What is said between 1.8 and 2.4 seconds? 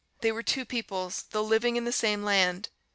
the same